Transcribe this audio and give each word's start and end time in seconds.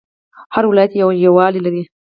هر 0.53 0.63
ولایت 0.71 0.91
یو 1.25 1.33
والی 1.37 1.59
لري 1.65 1.81